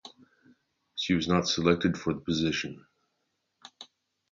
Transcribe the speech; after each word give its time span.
She 0.95 1.13
was 1.13 1.27
not 1.27 1.47
selected 1.47 1.95
for 1.95 2.11
the 2.11 2.21
position. 2.21 2.87